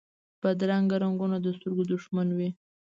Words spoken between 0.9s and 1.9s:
رنګونه د سترګو